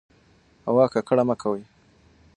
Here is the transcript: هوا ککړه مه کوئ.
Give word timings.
هوا 0.67 0.85
ککړه 0.93 1.23
مه 1.29 1.35
کوئ. 1.41 1.61